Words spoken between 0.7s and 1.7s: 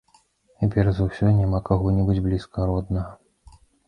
перш за ўсё няма